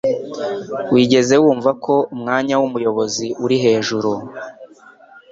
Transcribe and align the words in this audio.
Wigeze 0.93 1.33
wumva 1.43 1.71
ko 1.83 1.93
umwanya 2.15 2.53
wumuyobozi 2.61 3.27
uri 3.45 3.57
hejuru 3.63 4.11